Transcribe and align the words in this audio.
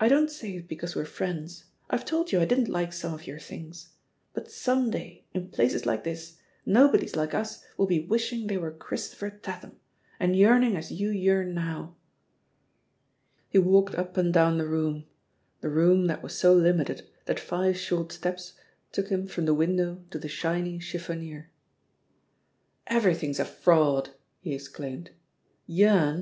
I 0.00 0.08
don't 0.08 0.32
say 0.32 0.56
it 0.56 0.66
because 0.66 0.96
we're 0.96 1.04
friends— 1.04 1.66
I've 1.88 2.04
told 2.04 2.32
you 2.32 2.40
I 2.40 2.44
didn't 2.44 2.66
like 2.68 2.92
some 2.92 3.14
of 3.14 3.24
your 3.24 3.38
things. 3.38 3.90
But 4.32 4.50
some 4.50 4.90
day, 4.90 5.26
in 5.32 5.48
places 5.50 5.86
like 5.86 6.02
this, 6.02 6.38
no 6.66 6.88
bodies 6.88 7.14
like 7.14 7.34
us 7.34 7.64
will 7.76 7.86
be 7.86 8.04
wishing 8.04 8.48
they 8.48 8.56
were 8.58 8.72
Chris 8.72 9.14
topher 9.14 9.40
Tatham, 9.40 9.76
and 10.18 10.34
yearning 10.34 10.76
as 10.76 10.90
you 10.90 11.08
yearn 11.08 11.54
now." 11.54 11.94
He 13.48 13.60
walked 13.60 13.94
up 13.94 14.16
and 14.16 14.34
down 14.34 14.58
the 14.58 14.66
room, 14.66 15.06
the 15.60 15.68
room 15.70 15.98
€t 15.98 16.06
€ 16.08 16.08
f&% 16.08 16.08
THE 16.08 16.08
POSITION 16.08 16.08
OF 16.08 16.08
PEGGY 16.08 16.08
HARPER 16.08 16.08
that 16.08 16.22
was 16.24 16.36
so 16.36 16.52
limited 16.54 17.08
that 17.26 17.38
five 17.38 17.76
short 17.76 18.10
steps 18.10 18.52
took 18.90 19.08
him 19.08 19.28
from 19.28 19.44
the 19.44 19.54
window 19.54 20.02
to 20.10 20.18
the 20.18 20.26
shiny 20.28 20.80
chiffonier. 20.80 21.46
Everything's 22.88 23.38
a 23.38 23.44
fraud 23.44 24.08
1" 24.08 24.16
he 24.40 24.54
exclaimed. 24.54 25.10
Yearn' 25.68 26.12